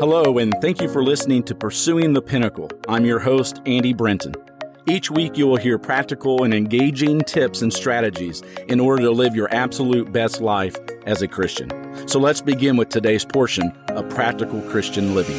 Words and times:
Hello, 0.00 0.38
and 0.38 0.54
thank 0.62 0.80
you 0.80 0.88
for 0.88 1.04
listening 1.04 1.42
to 1.42 1.54
Pursuing 1.54 2.14
the 2.14 2.22
Pinnacle. 2.22 2.70
I'm 2.88 3.04
your 3.04 3.18
host, 3.18 3.60
Andy 3.66 3.92
Brenton. 3.92 4.34
Each 4.86 5.10
week, 5.10 5.36
you 5.36 5.46
will 5.46 5.58
hear 5.58 5.78
practical 5.78 6.42
and 6.42 6.54
engaging 6.54 7.20
tips 7.20 7.60
and 7.60 7.70
strategies 7.70 8.40
in 8.68 8.80
order 8.80 9.02
to 9.02 9.10
live 9.10 9.36
your 9.36 9.54
absolute 9.54 10.10
best 10.10 10.40
life 10.40 10.74
as 11.04 11.20
a 11.20 11.28
Christian. 11.28 11.68
So 12.08 12.18
let's 12.18 12.40
begin 12.40 12.78
with 12.78 12.88
today's 12.88 13.26
portion 13.26 13.72
of 13.88 14.08
Practical 14.08 14.62
Christian 14.62 15.14
Living. 15.14 15.36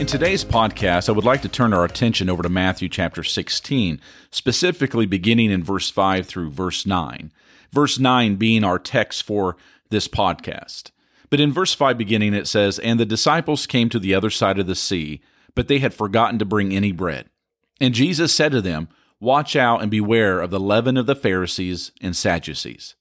In 0.00 0.06
today's 0.06 0.46
podcast, 0.46 1.10
I 1.10 1.12
would 1.12 1.26
like 1.26 1.42
to 1.42 1.48
turn 1.50 1.74
our 1.74 1.84
attention 1.84 2.30
over 2.30 2.42
to 2.42 2.48
Matthew 2.48 2.88
chapter 2.88 3.22
16, 3.22 4.00
specifically 4.30 5.04
beginning 5.04 5.50
in 5.50 5.62
verse 5.62 5.90
5 5.90 6.26
through 6.26 6.52
verse 6.52 6.86
9. 6.86 7.30
Verse 7.70 7.98
9 7.98 8.36
being 8.36 8.64
our 8.64 8.78
text 8.78 9.22
for 9.24 9.58
this 9.90 10.08
podcast. 10.08 10.90
But 11.28 11.38
in 11.38 11.52
verse 11.52 11.74
5 11.74 11.98
beginning, 11.98 12.32
it 12.32 12.48
says, 12.48 12.78
And 12.78 12.98
the 12.98 13.04
disciples 13.04 13.66
came 13.66 13.90
to 13.90 13.98
the 13.98 14.14
other 14.14 14.30
side 14.30 14.58
of 14.58 14.66
the 14.66 14.74
sea, 14.74 15.20
but 15.54 15.68
they 15.68 15.80
had 15.80 15.92
forgotten 15.92 16.38
to 16.38 16.46
bring 16.46 16.72
any 16.72 16.92
bread. 16.92 17.28
And 17.78 17.92
Jesus 17.92 18.34
said 18.34 18.52
to 18.52 18.62
them, 18.62 18.88
Watch 19.20 19.54
out 19.54 19.82
and 19.82 19.90
beware 19.90 20.40
of 20.40 20.50
the 20.50 20.58
leaven 20.58 20.96
of 20.96 21.04
the 21.04 21.14
Pharisees 21.14 21.92
and 22.00 22.16
Sadducees. 22.16 22.94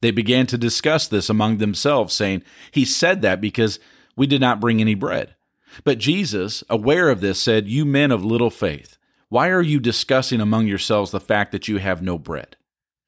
They 0.00 0.10
began 0.10 0.46
to 0.46 0.56
discuss 0.56 1.06
this 1.06 1.28
among 1.28 1.58
themselves, 1.58 2.14
saying, 2.14 2.44
He 2.70 2.86
said 2.86 3.20
that 3.20 3.42
because 3.42 3.78
we 4.16 4.26
did 4.26 4.40
not 4.40 4.58
bring 4.58 4.80
any 4.80 4.94
bread. 4.94 5.35
But 5.84 5.98
Jesus, 5.98 6.62
aware 6.68 7.08
of 7.08 7.20
this, 7.20 7.40
said, 7.40 7.68
You 7.68 7.84
men 7.84 8.10
of 8.10 8.24
little 8.24 8.50
faith, 8.50 8.98
why 9.28 9.48
are 9.48 9.62
you 9.62 9.80
discussing 9.80 10.40
among 10.40 10.66
yourselves 10.66 11.10
the 11.10 11.20
fact 11.20 11.52
that 11.52 11.68
you 11.68 11.78
have 11.78 12.02
no 12.02 12.18
bread? 12.18 12.56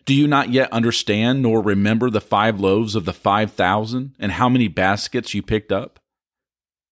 Do 0.04 0.14
you 0.14 0.26
not 0.26 0.50
yet 0.50 0.72
understand 0.72 1.42
nor 1.42 1.60
remember 1.60 2.10
the 2.10 2.20
five 2.20 2.58
loaves 2.58 2.94
of 2.94 3.04
the 3.04 3.12
five 3.12 3.52
thousand 3.52 4.14
and 4.18 4.32
how 4.32 4.48
many 4.48 4.66
baskets 4.66 5.34
you 5.34 5.42
picked 5.42 5.70
up? 5.70 6.00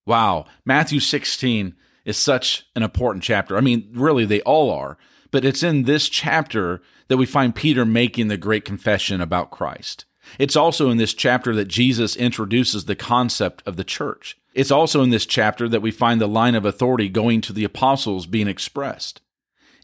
Wow, 0.05 0.47
Matthew 0.65 1.01
16 1.01 1.75
is 2.05 2.17
such 2.17 2.67
an 2.77 2.83
important 2.83 3.25
chapter. 3.25 3.57
I 3.57 3.61
mean, 3.61 3.89
really, 3.93 4.25
they 4.25 4.43
all 4.43 4.71
are, 4.71 4.97
but 5.31 5.45
it's 5.45 5.63
in 5.63 5.83
this 5.83 6.09
chapter 6.09 6.81
that 7.09 7.17
we 7.17 7.27
find 7.27 7.55
Peter 7.55 7.85
making 7.85 8.29
the 8.29 8.37
great 8.37 8.65
confession 8.65 9.21
about 9.21 9.51
Christ. 9.51 10.05
It's 10.39 10.57
also 10.57 10.91
in 10.91 10.97
this 10.99 11.15
chapter 11.15 11.55
that 11.55 11.69
Jesus 11.69 12.17
introduces 12.17 12.85
the 12.85 12.97
concept 12.97 13.63
of 13.67 13.77
the 13.77 13.85
church. 13.85 14.37
It's 14.57 14.71
also 14.71 15.03
in 15.03 15.11
this 15.11 15.27
chapter 15.27 15.69
that 15.69 15.83
we 15.83 15.91
find 15.91 16.19
the 16.19 16.27
line 16.27 16.55
of 16.55 16.65
authority 16.65 17.11
going 17.11 17.43
to 17.43 17.53
the 17.53 17.65
apostles 17.65 18.25
being 18.25 18.49
expressed. 18.49 19.21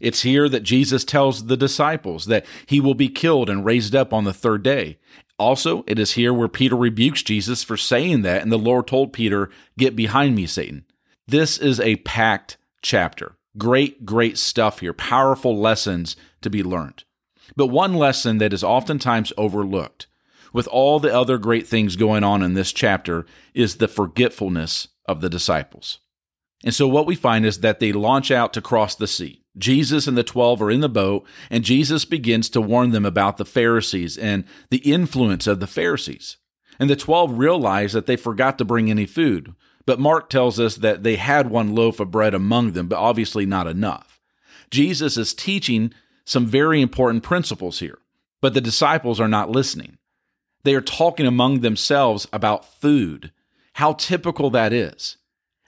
It's 0.01 0.23
here 0.23 0.49
that 0.49 0.63
Jesus 0.63 1.05
tells 1.05 1.45
the 1.45 1.55
disciples 1.55 2.25
that 2.25 2.43
he 2.65 2.81
will 2.81 2.95
be 2.95 3.07
killed 3.07 3.51
and 3.51 3.63
raised 3.63 3.95
up 3.95 4.11
on 4.11 4.23
the 4.23 4.33
third 4.33 4.63
day. 4.63 4.97
Also, 5.37 5.83
it 5.85 5.99
is 5.99 6.13
here 6.13 6.33
where 6.33 6.47
Peter 6.47 6.75
rebukes 6.75 7.21
Jesus 7.21 7.63
for 7.63 7.77
saying 7.77 8.23
that, 8.23 8.41
and 8.41 8.51
the 8.51 8.57
Lord 8.57 8.87
told 8.87 9.13
Peter, 9.13 9.51
Get 9.77 9.95
behind 9.95 10.35
me, 10.35 10.47
Satan. 10.47 10.85
This 11.27 11.59
is 11.59 11.79
a 11.79 11.97
packed 11.97 12.57
chapter. 12.81 13.35
Great, 13.55 14.07
great 14.07 14.39
stuff 14.39 14.79
here, 14.79 14.93
powerful 14.93 15.55
lessons 15.55 16.15
to 16.41 16.49
be 16.49 16.63
learned. 16.63 17.03
But 17.55 17.67
one 17.67 17.93
lesson 17.93 18.39
that 18.39 18.53
is 18.53 18.63
oftentimes 18.63 19.31
overlooked 19.37 20.07
with 20.53 20.67
all 20.67 20.99
the 20.99 21.13
other 21.13 21.37
great 21.37 21.67
things 21.67 21.95
going 21.95 22.23
on 22.23 22.41
in 22.41 22.53
this 22.53 22.71
chapter 22.71 23.25
is 23.53 23.77
the 23.77 23.87
forgetfulness 23.87 24.87
of 25.05 25.19
the 25.19 25.29
disciples. 25.29 25.99
And 26.63 26.73
so 26.73 26.87
what 26.87 27.05
we 27.05 27.15
find 27.15 27.45
is 27.45 27.59
that 27.59 27.79
they 27.79 27.91
launch 27.91 28.31
out 28.31 28.53
to 28.53 28.61
cross 28.61 28.95
the 28.95 29.07
sea. 29.07 29.43
Jesus 29.57 30.07
and 30.07 30.17
the 30.17 30.23
12 30.23 30.61
are 30.61 30.71
in 30.71 30.79
the 30.79 30.89
boat, 30.89 31.25
and 31.49 31.63
Jesus 31.63 32.05
begins 32.05 32.49
to 32.49 32.61
warn 32.61 32.91
them 32.91 33.05
about 33.05 33.37
the 33.37 33.45
Pharisees 33.45 34.17
and 34.17 34.45
the 34.69 34.77
influence 34.77 35.45
of 35.45 35.59
the 35.59 35.67
Pharisees. 35.67 36.37
And 36.79 36.89
the 36.89 36.95
12 36.95 37.37
realize 37.37 37.93
that 37.93 38.05
they 38.05 38.15
forgot 38.15 38.57
to 38.57 38.65
bring 38.65 38.89
any 38.89 39.05
food. 39.05 39.53
But 39.85 39.99
Mark 39.99 40.29
tells 40.29 40.59
us 40.59 40.77
that 40.77 41.03
they 41.03 41.17
had 41.17 41.49
one 41.49 41.75
loaf 41.75 41.99
of 41.99 42.09
bread 42.09 42.33
among 42.33 42.71
them, 42.71 42.87
but 42.87 42.97
obviously 42.97 43.45
not 43.45 43.67
enough. 43.67 44.21
Jesus 44.71 45.17
is 45.17 45.33
teaching 45.33 45.93
some 46.25 46.47
very 46.47 46.81
important 46.81 47.21
principles 47.21 47.79
here, 47.79 47.99
but 48.41 48.53
the 48.53 48.61
disciples 48.61 49.19
are 49.19 49.27
not 49.27 49.49
listening. 49.49 49.97
They 50.63 50.75
are 50.75 50.81
talking 50.81 51.25
among 51.25 51.59
themselves 51.59 52.27
about 52.31 52.65
food, 52.79 53.31
how 53.73 53.93
typical 53.93 54.49
that 54.51 54.71
is, 54.71 55.17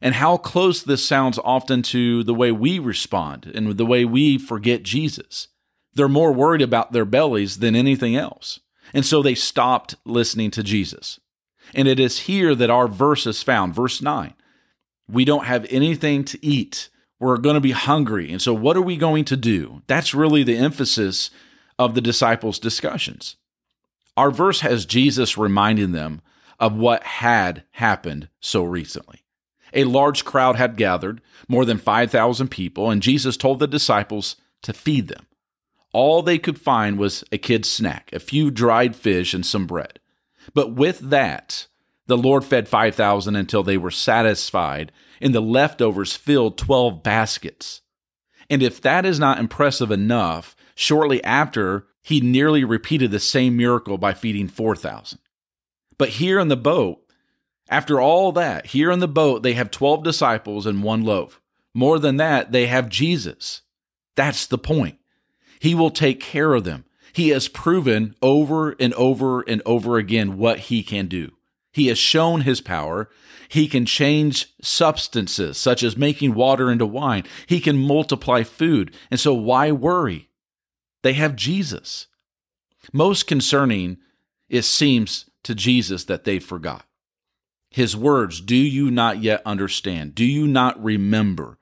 and 0.02 0.16
how 0.16 0.38
close 0.38 0.82
this 0.82 1.06
sounds 1.06 1.40
often 1.44 1.82
to 1.84 2.24
the 2.24 2.34
way 2.34 2.52
we 2.52 2.80
respond 2.80 3.52
and 3.54 3.78
the 3.78 3.86
way 3.86 4.06
we 4.06 4.38
forget 4.38 4.84
Jesus. 4.84 5.50
They're 5.94 6.08
more 6.08 6.32
worried 6.32 6.62
about 6.62 6.92
their 6.92 7.06
bellies 7.06 7.60
than 7.60 7.76
anything 7.76 8.16
else. 8.16 8.60
And 8.94 9.06
so 9.06 9.22
they 9.22 9.36
stopped 9.36 9.96
listening 10.06 10.52
to 10.52 10.64
Jesus. 10.64 11.20
And 11.74 11.88
it 11.88 12.00
is 12.00 12.20
here 12.20 12.54
that 12.56 12.70
our 12.70 12.88
verse 12.88 13.26
is 13.26 13.42
found, 13.42 13.74
verse 13.74 14.02
9. 14.02 14.34
We 15.10 15.26
don't 15.26 15.46
have 15.46 15.66
anything 15.70 16.24
to 16.26 16.46
eat. 16.46 16.90
We're 17.20 17.38
going 17.38 17.56
to 17.56 17.62
be 17.62 17.72
hungry. 17.72 18.32
And 18.32 18.42
so, 18.42 18.54
what 18.54 18.78
are 18.78 18.82
we 18.82 18.98
going 18.98 19.26
to 19.26 19.38
do? 19.38 19.82
That's 19.88 20.14
really 20.14 20.44
the 20.44 20.58
emphasis 20.58 21.32
of 21.80 21.96
the 21.96 22.02
disciples' 22.02 22.60
discussions. 22.60 23.38
Our 24.18 24.32
verse 24.32 24.62
has 24.62 24.86
Jesus 24.86 25.38
reminding 25.38 25.92
them 25.92 26.22
of 26.60 26.76
what 26.76 27.04
had 27.04 27.64
happened 27.72 28.30
so 28.40 28.64
recently. 28.64 29.24
A 29.74 29.84
large 29.84 30.24
crowd 30.24 30.56
had 30.56 30.78
gathered, 30.78 31.22
more 31.50 31.66
than 31.66 31.78
5,000 31.78 32.48
people, 32.50 32.90
and 32.90 33.02
Jesus 33.02 33.36
told 33.36 33.60
the 33.60 33.68
disciples 33.68 34.38
to 34.62 34.72
feed 34.74 35.10
them. 35.10 35.28
All 35.92 36.22
they 36.22 36.38
could 36.38 36.60
find 36.60 36.98
was 36.98 37.24
a 37.32 37.38
kid's 37.38 37.70
snack, 37.70 38.10
a 38.14 38.20
few 38.20 38.52
dried 38.52 38.96
fish, 38.96 39.34
and 39.34 39.46
some 39.46 39.68
bread. 39.68 40.00
But 40.54 40.74
with 40.74 41.00
that, 41.00 41.68
the 42.08 42.18
Lord 42.18 42.46
fed 42.46 42.70
5,000 42.70 43.36
until 43.36 43.64
they 43.64 43.78
were 43.78 43.92
satisfied, 43.92 44.92
and 45.20 45.34
the 45.34 45.42
leftovers 45.42 46.16
filled 46.16 46.58
12 46.58 47.04
baskets. 47.04 47.82
And 48.50 48.62
if 48.62 48.80
that 48.82 49.06
is 49.06 49.20
not 49.20 49.40
impressive 49.40 49.92
enough, 49.92 50.56
shortly 50.76 51.24
after, 51.24 51.88
he 52.06 52.22
nearly 52.22 52.64
repeated 52.64 53.10
the 53.10 53.20
same 53.20 53.58
miracle 53.58 53.98
by 53.98 54.14
feeding 54.14 54.48
4,000. 54.48 55.18
But 55.98 56.10
here 56.10 56.40
in 56.40 56.50
the 56.50 56.56
boat, 56.56 57.02
after 57.68 58.00
all 58.00 58.32
that, 58.34 58.68
here 58.68 58.92
in 58.92 59.00
the 59.00 59.08
boat, 59.08 59.42
they 59.42 59.54
have 59.54 59.72
12 59.72 60.04
disciples 60.04 60.68
and 60.68 60.84
one 60.84 61.04
loaf. 61.04 61.42
More 61.74 61.98
than 61.98 62.18
that, 62.18 62.52
they 62.52 62.68
have 62.68 62.90
Jesus. 62.90 63.64
That's 64.16 64.46
the 64.46 64.60
point. 64.60 65.00
He 65.60 65.74
will 65.74 65.90
take 65.90 66.20
care 66.20 66.54
of 66.54 66.64
them. 66.64 66.86
He 67.12 67.30
has 67.30 67.48
proven 67.48 68.14
over 68.22 68.76
and 68.80 68.94
over 68.94 69.42
and 69.42 69.64
over 69.66 69.98
again 69.98 70.38
what 70.38 70.60
he 70.60 70.84
can 70.84 71.08
do. 71.08 71.32
He 71.74 71.88
has 71.88 71.98
shown 71.98 72.42
his 72.42 72.62
power. 72.62 73.10
He 73.50 73.68
can 73.68 73.88
change 73.88 74.54
substances, 74.62 75.58
such 75.58 75.82
as 75.82 75.98
making 75.98 76.36
water 76.36 76.70
into 76.70 76.86
wine. 76.86 77.24
He 77.48 77.60
can 77.60 77.78
multiply 77.80 78.44
food. 78.44 78.94
And 79.10 79.20
so, 79.20 79.34
why 79.34 79.72
worry? 79.72 80.30
They 81.06 81.14
have 81.14 81.36
Jesus. 81.36 82.08
Most 82.92 83.28
concerning, 83.28 83.98
it 84.50 84.64
seems 84.64 85.30
to 85.44 85.54
Jesus 85.54 86.04
that 86.06 86.24
they 86.24 86.40
forgot. 86.40 86.84
His 87.70 87.96
words, 87.96 88.42
Do 88.42 88.56
you 88.56 88.90
not 88.90 89.22
yet 89.22 89.44
understand? 89.46 90.16
Do 90.16 90.26
you 90.26 90.48
not 90.48 90.84
remember? 90.84 91.60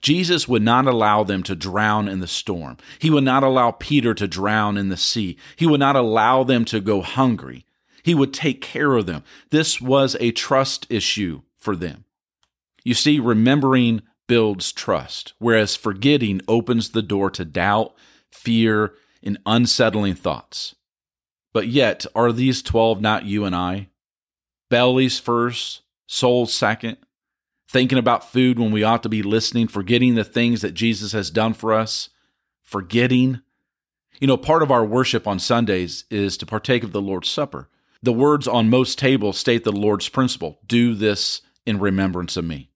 Jesus 0.00 0.48
would 0.48 0.62
not 0.62 0.86
allow 0.86 1.24
them 1.24 1.42
to 1.42 1.54
drown 1.54 2.08
in 2.08 2.20
the 2.20 2.26
storm. 2.26 2.78
He 2.98 3.10
would 3.10 3.22
not 3.22 3.42
allow 3.42 3.72
Peter 3.72 4.14
to 4.14 4.26
drown 4.26 4.78
in 4.78 4.88
the 4.88 4.96
sea. 4.96 5.36
He 5.56 5.66
would 5.66 5.80
not 5.80 5.94
allow 5.94 6.42
them 6.42 6.64
to 6.64 6.80
go 6.80 7.02
hungry. 7.02 7.66
He 8.02 8.14
would 8.14 8.32
take 8.32 8.62
care 8.62 8.94
of 8.94 9.04
them. 9.04 9.24
This 9.50 9.82
was 9.82 10.16
a 10.20 10.32
trust 10.32 10.86
issue 10.88 11.42
for 11.54 11.76
them. 11.76 12.04
You 12.82 12.94
see, 12.94 13.20
remembering 13.20 14.00
builds 14.26 14.72
trust, 14.72 15.34
whereas 15.38 15.76
forgetting 15.76 16.40
opens 16.48 16.92
the 16.92 17.02
door 17.02 17.30
to 17.32 17.44
doubt 17.44 17.94
fear, 18.30 18.94
and 19.22 19.38
unsettling 19.46 20.14
thoughts. 20.14 20.74
But 21.52 21.68
yet, 21.68 22.06
are 22.14 22.32
these 22.32 22.62
12 22.62 23.00
not 23.00 23.24
you 23.24 23.44
and 23.44 23.54
I? 23.54 23.88
Bellies 24.68 25.18
first, 25.18 25.82
souls 26.06 26.52
second, 26.52 26.96
thinking 27.68 27.98
about 27.98 28.30
food 28.30 28.58
when 28.58 28.70
we 28.70 28.84
ought 28.84 29.02
to 29.02 29.08
be 29.08 29.22
listening, 29.22 29.68
forgetting 29.68 30.14
the 30.14 30.24
things 30.24 30.60
that 30.62 30.74
Jesus 30.74 31.12
has 31.12 31.30
done 31.30 31.54
for 31.54 31.72
us, 31.72 32.08
forgetting. 32.62 33.40
You 34.20 34.26
know, 34.26 34.36
part 34.36 34.62
of 34.62 34.70
our 34.70 34.84
worship 34.84 35.26
on 35.26 35.38
Sundays 35.38 36.04
is 36.10 36.36
to 36.38 36.46
partake 36.46 36.84
of 36.84 36.92
the 36.92 37.02
Lord's 37.02 37.28
Supper. 37.28 37.68
The 38.02 38.12
words 38.12 38.48
on 38.48 38.70
most 38.70 38.98
tables 38.98 39.38
state 39.38 39.64
the 39.64 39.72
Lord's 39.72 40.08
principle 40.08 40.60
do 40.66 40.94
this 40.94 41.42
in 41.66 41.78
remembrance 41.78 42.36
of 42.36 42.44
me. 42.44 42.70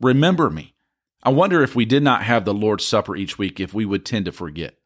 Remember 0.00 0.50
me. 0.50 0.74
I 1.22 1.30
wonder 1.30 1.62
if 1.62 1.74
we 1.74 1.84
did 1.84 2.02
not 2.02 2.24
have 2.24 2.44
the 2.44 2.52
Lord's 2.52 2.84
Supper 2.84 3.16
each 3.16 3.38
week, 3.38 3.60
if 3.60 3.72
we 3.72 3.84
would 3.84 4.04
tend 4.04 4.24
to 4.26 4.32
forget. 4.32 4.76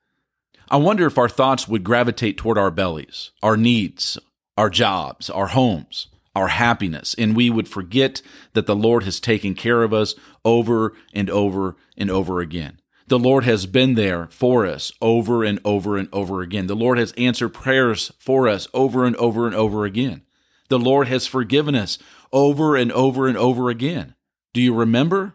I 0.70 0.76
wonder 0.76 1.06
if 1.06 1.16
our 1.16 1.28
thoughts 1.28 1.66
would 1.66 1.82
gravitate 1.82 2.36
toward 2.36 2.58
our 2.58 2.70
bellies, 2.70 3.30
our 3.42 3.56
needs, 3.56 4.18
our 4.56 4.68
jobs, 4.68 5.30
our 5.30 5.48
homes, 5.48 6.08
our 6.34 6.48
happiness, 6.48 7.14
and 7.16 7.34
we 7.34 7.48
would 7.48 7.68
forget 7.68 8.20
that 8.52 8.66
the 8.66 8.76
Lord 8.76 9.04
has 9.04 9.18
taken 9.18 9.54
care 9.54 9.82
of 9.82 9.94
us 9.94 10.14
over 10.44 10.94
and 11.14 11.30
over 11.30 11.76
and 11.96 12.10
over 12.10 12.40
again. 12.40 12.80
The 13.06 13.18
Lord 13.18 13.44
has 13.44 13.64
been 13.64 13.94
there 13.94 14.26
for 14.26 14.66
us 14.66 14.92
over 15.00 15.42
and 15.42 15.58
over 15.64 15.96
and 15.96 16.08
over 16.12 16.42
again. 16.42 16.66
The 16.66 16.76
Lord 16.76 16.98
has 16.98 17.12
answered 17.12 17.54
prayers 17.54 18.12
for 18.18 18.46
us 18.46 18.68
over 18.74 19.06
and 19.06 19.16
over 19.16 19.46
and 19.46 19.56
over 19.56 19.86
again. 19.86 20.22
The 20.68 20.78
Lord 20.78 21.08
has 21.08 21.26
forgiven 21.26 21.74
us 21.74 21.98
over 22.30 22.76
and 22.76 22.92
over 22.92 23.26
and 23.26 23.38
over 23.38 23.70
again. 23.70 24.14
Do 24.52 24.60
you 24.60 24.74
remember? 24.74 25.34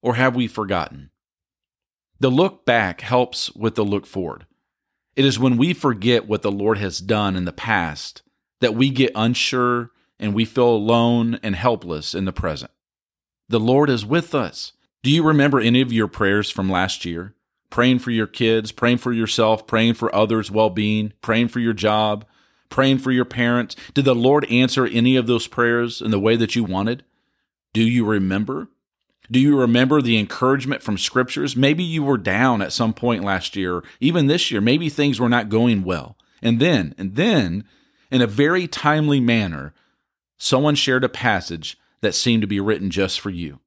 Or 0.00 0.14
have 0.14 0.34
we 0.34 0.48
forgotten? 0.48 1.10
The 2.20 2.30
look 2.30 2.66
back 2.66 3.00
helps 3.00 3.50
with 3.52 3.74
the 3.76 3.84
look 3.84 4.06
forward. 4.06 4.46
It 5.16 5.24
is 5.24 5.38
when 5.38 5.56
we 5.56 5.72
forget 5.72 6.28
what 6.28 6.42
the 6.42 6.52
Lord 6.52 6.76
has 6.76 7.00
done 7.00 7.34
in 7.34 7.46
the 7.46 7.52
past 7.52 8.22
that 8.60 8.74
we 8.74 8.90
get 8.90 9.12
unsure 9.14 9.90
and 10.18 10.34
we 10.34 10.44
feel 10.44 10.68
alone 10.68 11.40
and 11.42 11.56
helpless 11.56 12.14
in 12.14 12.26
the 12.26 12.32
present. 12.32 12.70
The 13.48 13.58
Lord 13.58 13.88
is 13.88 14.04
with 14.04 14.34
us. 14.34 14.72
Do 15.02 15.10
you 15.10 15.22
remember 15.22 15.60
any 15.60 15.80
of 15.80 15.94
your 15.94 16.08
prayers 16.08 16.50
from 16.50 16.68
last 16.68 17.06
year? 17.06 17.34
Praying 17.70 18.00
for 18.00 18.10
your 18.10 18.26
kids, 18.26 18.70
praying 18.70 18.98
for 18.98 19.12
yourself, 19.12 19.66
praying 19.66 19.94
for 19.94 20.14
others' 20.14 20.50
well 20.50 20.70
being, 20.70 21.14
praying 21.22 21.48
for 21.48 21.60
your 21.60 21.72
job, 21.72 22.26
praying 22.68 22.98
for 22.98 23.12
your 23.12 23.24
parents. 23.24 23.76
Did 23.94 24.04
the 24.04 24.14
Lord 24.14 24.44
answer 24.50 24.86
any 24.86 25.16
of 25.16 25.26
those 25.26 25.46
prayers 25.46 26.02
in 26.02 26.10
the 26.10 26.20
way 26.20 26.36
that 26.36 26.54
you 26.54 26.64
wanted? 26.64 27.02
Do 27.72 27.82
you 27.82 28.04
remember? 28.04 28.68
Do 29.30 29.38
you 29.38 29.56
remember 29.56 30.02
the 30.02 30.18
encouragement 30.18 30.82
from 30.82 30.98
scriptures? 30.98 31.54
Maybe 31.54 31.84
you 31.84 32.02
were 32.02 32.18
down 32.18 32.62
at 32.62 32.72
some 32.72 32.92
point 32.92 33.22
last 33.22 33.54
year, 33.54 33.82
even 34.00 34.26
this 34.26 34.50
year. 34.50 34.60
Maybe 34.60 34.88
things 34.88 35.20
were 35.20 35.28
not 35.28 35.48
going 35.48 35.84
well. 35.84 36.16
And 36.42 36.58
then, 36.58 36.94
and 36.98 37.14
then, 37.14 37.64
in 38.10 38.22
a 38.22 38.26
very 38.26 38.66
timely 38.66 39.20
manner, 39.20 39.72
someone 40.36 40.74
shared 40.74 41.04
a 41.04 41.08
passage 41.08 41.78
that 42.00 42.14
seemed 42.14 42.40
to 42.40 42.48
be 42.48 42.60
written 42.60 42.90
just 42.90 43.20
for 43.20 43.30
you. 43.30 43.60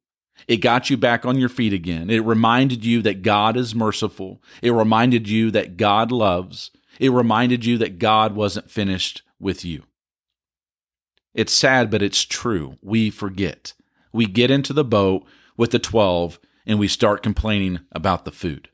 It 0.48 0.58
got 0.58 0.90
you 0.90 0.98
back 0.98 1.26
on 1.26 1.38
your 1.38 1.50
feet 1.50 1.72
again. 1.72 2.10
It 2.10 2.26
reminded 2.26 2.84
you 2.84 3.02
that 3.04 3.22
God 3.22 3.56
is 3.56 3.74
merciful. 3.74 4.42
It 4.62 4.72
reminded 4.72 5.30
you 5.30 5.52
that 5.52 5.78
God 5.78 6.12
loves. 6.12 6.72
It 7.00 7.10
reminded 7.10 7.64
you 7.64 7.78
that 7.78 8.00
God 8.00 8.36
wasn't 8.36 8.70
finished 8.70 9.22
with 9.40 9.64
you. 9.64 9.84
It's 11.34 11.54
sad, 11.54 11.90
but 11.90 12.02
it's 12.02 12.24
true. 12.24 12.78
We 12.82 13.10
forget. 13.10 13.74
We 14.12 14.26
get 14.26 14.52
into 14.52 14.74
the 14.74 14.84
boat 14.84 15.26
with 15.58 15.72
the 15.72 15.80
12 15.80 16.40
and 16.66 16.80
we 16.80 16.88
start 16.88 17.24
complaining 17.24 17.80
about 17.92 18.26
the 18.26 18.32
food. 18.32 18.70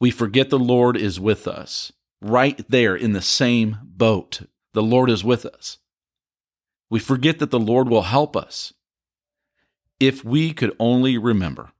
We 0.00 0.10
forget 0.10 0.50
the 0.50 0.58
Lord 0.58 0.96
is 0.96 1.20
with 1.20 1.46
us. 1.46 1.92
Right 2.22 2.64
there 2.68 2.94
in 2.94 3.12
the 3.12 3.22
same 3.22 3.78
boat, 3.82 4.42
the 4.72 4.82
Lord 4.82 5.10
is 5.10 5.24
with 5.24 5.44
us. 5.44 5.78
We 6.88 6.98
forget 6.98 7.38
that 7.38 7.50
the 7.50 7.60
Lord 7.60 7.88
will 7.88 8.02
help 8.02 8.36
us. 8.36 8.72
If 9.98 10.24
we 10.24 10.52
could 10.52 10.74
only 10.78 11.18
remember, 11.18 11.72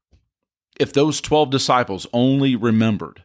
if 0.79 0.93
those 0.93 1.21
12 1.21 1.51
disciples 1.51 2.07
only 2.13 2.57
remembered. 2.57 3.23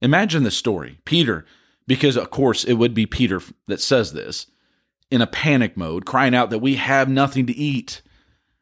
Imagine 0.00 0.44
the 0.44 0.50
story. 0.50 1.00
Peter, 1.04 1.44
because 1.86 2.16
of 2.16 2.30
course 2.30 2.64
it 2.64 2.74
would 2.74 2.94
be 2.94 3.06
Peter 3.06 3.40
that 3.66 3.80
says 3.80 4.12
this, 4.12 4.46
in 5.10 5.20
a 5.20 5.26
panic 5.26 5.76
mode, 5.76 6.04
crying 6.04 6.34
out 6.34 6.50
that 6.50 6.60
we 6.60 6.76
have 6.76 7.08
nothing 7.08 7.46
to 7.46 7.56
eat. 7.56 8.02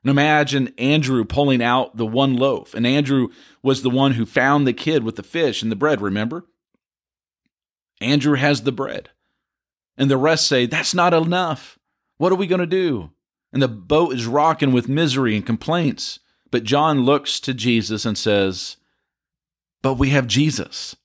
And 0.03 0.11
imagine 0.11 0.75
Andrew 0.79 1.25
pulling 1.25 1.63
out 1.63 1.97
the 1.97 2.07
one 2.07 2.37
loaf. 2.37 2.75
And 2.75 2.87
Andrew 2.87 3.29
was 3.63 3.83
the 3.83 3.91
one 3.91 4.13
who 4.13 4.27
found 4.27 4.67
the 4.67 4.73
kid 4.73 5.05
with 5.05 5.17
the 5.17 5.23
fish 5.23 5.63
and 5.63 5.71
the 5.71 5.77
bread, 5.77 6.01
remember? 6.01 6.47
Andrew 8.01 8.35
has 8.37 8.63
the 8.63 8.73
bread. 8.73 9.11
And 9.97 10.11
the 10.11 10.17
rest 10.17 10.49
say, 10.49 10.67
That's 10.67 10.95
not 10.95 11.15
enough. 11.15 11.79
What 12.17 12.33
are 12.33 12.37
we 12.37 12.47
going 12.47 12.61
to 12.61 12.67
do? 12.67 13.11
and 13.53 13.63
the 13.63 13.69
boat 13.69 14.15
is 14.15 14.27
rocking 14.27 14.73
with 14.73 14.89
misery 14.89 15.37
and 15.37 15.45
complaints. 15.45 16.19
But 16.51 16.65
John 16.65 17.03
looks 17.03 17.39
to 17.41 17.55
Jesus 17.55 18.05
and 18.05 18.17
says, 18.17 18.77
But 19.83 19.95
we 19.95 20.11
have 20.11 20.27
Jesus. 20.27 20.97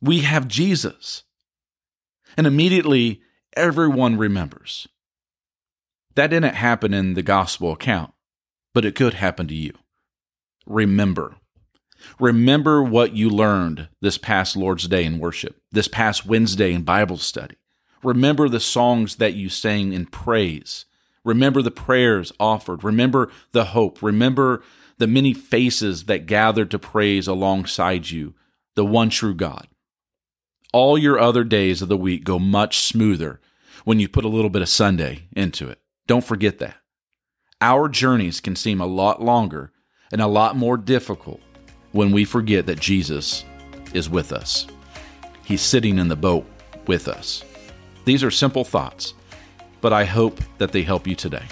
We 0.00 0.20
have 0.20 0.48
Jesus. 0.48 1.24
And 2.36 2.46
immediately 2.46 3.20
everyone 3.56 4.16
remembers. 4.16 4.88
That 6.14 6.28
didn't 6.28 6.54
happen 6.54 6.92
in 6.92 7.14
the 7.14 7.22
gospel 7.22 7.72
account, 7.72 8.12
but 8.74 8.84
it 8.84 8.94
could 8.94 9.14
happen 9.14 9.46
to 9.48 9.54
you. 9.54 9.72
Remember. 10.66 11.36
Remember 12.18 12.82
what 12.82 13.14
you 13.14 13.30
learned 13.30 13.88
this 14.00 14.18
past 14.18 14.56
Lord's 14.56 14.88
Day 14.88 15.04
in 15.04 15.18
worship, 15.18 15.60
this 15.70 15.88
past 15.88 16.26
Wednesday 16.26 16.72
in 16.72 16.82
Bible 16.82 17.16
study. 17.16 17.56
Remember 18.02 18.48
the 18.48 18.60
songs 18.60 19.16
that 19.16 19.34
you 19.34 19.48
sang 19.48 19.92
in 19.92 20.06
praise 20.06 20.84
Remember 21.24 21.62
the 21.62 21.70
prayers 21.70 22.32
offered. 22.40 22.82
Remember 22.82 23.30
the 23.52 23.66
hope. 23.66 24.02
Remember 24.02 24.62
the 24.98 25.06
many 25.06 25.32
faces 25.34 26.04
that 26.04 26.26
gathered 26.26 26.70
to 26.70 26.78
praise 26.78 27.26
alongside 27.26 28.10
you, 28.10 28.34
the 28.74 28.84
one 28.84 29.10
true 29.10 29.34
God. 29.34 29.68
All 30.72 30.96
your 30.96 31.18
other 31.18 31.44
days 31.44 31.82
of 31.82 31.88
the 31.88 31.96
week 31.96 32.24
go 32.24 32.38
much 32.38 32.78
smoother 32.78 33.40
when 33.84 34.00
you 34.00 34.08
put 34.08 34.24
a 34.24 34.28
little 34.28 34.50
bit 34.50 34.62
of 34.62 34.68
Sunday 34.68 35.28
into 35.34 35.68
it. 35.68 35.80
Don't 36.06 36.24
forget 36.24 36.58
that. 36.58 36.76
Our 37.60 37.88
journeys 37.88 38.40
can 38.40 38.56
seem 38.56 38.80
a 38.80 38.86
lot 38.86 39.22
longer 39.22 39.72
and 40.10 40.20
a 40.20 40.26
lot 40.26 40.56
more 40.56 40.76
difficult 40.76 41.40
when 41.92 42.12
we 42.12 42.24
forget 42.24 42.66
that 42.66 42.80
Jesus 42.80 43.44
is 43.94 44.10
with 44.10 44.32
us. 44.32 44.66
He's 45.44 45.60
sitting 45.60 45.98
in 45.98 46.08
the 46.08 46.16
boat 46.16 46.46
with 46.86 47.08
us. 47.08 47.44
These 48.04 48.24
are 48.24 48.30
simple 48.30 48.64
thoughts 48.64 49.14
but 49.82 49.92
I 49.92 50.04
hope 50.06 50.40
that 50.56 50.72
they 50.72 50.82
help 50.82 51.06
you 51.06 51.14
today. 51.14 51.42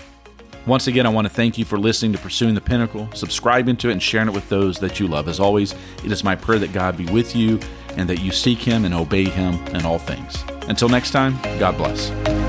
Once 0.67 0.87
again, 0.87 1.05
I 1.05 1.11
want 1.11 1.27
to 1.27 1.33
thank 1.33 1.59
you 1.59 1.65
for 1.65 1.79
listening 1.79 2.13
to 2.13 2.19
Pursuing 2.19 2.55
the 2.55 2.61
Pinnacle, 2.61 3.09
subscribing 3.13 3.77
to 3.79 3.89
it, 3.89 3.93
and 3.93 4.03
sharing 4.03 4.29
it 4.29 4.35
with 4.35 4.49
those 4.49 4.79
that 4.79 5.01
you 5.01 5.09
love. 5.09 5.27
As 5.29 5.41
always, 5.41 5.75
it 6.05 6.13
is 6.13 6.25
my 6.25 6.37
prayer 6.37 6.59
that 6.61 6.73
God 6.73 6.97
be 6.97 7.07
with 7.07 7.35
you 7.35 7.59
and 7.97 8.09
that 8.09 8.21
you 8.21 8.31
seek 8.31 8.59
Him 8.59 8.85
and 8.85 8.95
obey 8.95 9.25
Him 9.25 9.55
in 9.75 9.85
all 9.85 9.99
things. 9.99 10.45
Until 10.69 10.89
next 10.89 11.11
time, 11.11 11.37
God 11.59 11.77
bless. 11.77 12.40